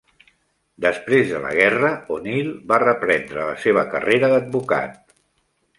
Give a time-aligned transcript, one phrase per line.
[0.85, 5.03] Després de la guerra, O'Neal va reprendre la seva carrera d'advocat.